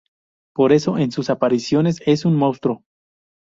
[0.55, 2.83] Por eso en sus apariciones es un monstruo.